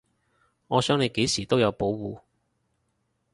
[0.65, 2.19] 我想你幾時都有保護